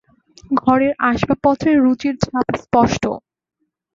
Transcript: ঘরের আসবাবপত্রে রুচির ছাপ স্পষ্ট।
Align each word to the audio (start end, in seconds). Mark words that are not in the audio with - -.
ঘরের 0.61 0.93
আসবাবপত্রে 1.09 1.71
রুচির 1.75 2.15
ছাপ 2.23 2.47
স্পষ্ট। 2.63 3.03